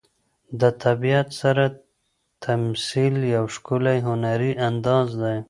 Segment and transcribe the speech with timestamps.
[0.59, 1.63] د طبیعت سره
[2.45, 5.37] تمثیل یو ښکلی هنري انداز دی.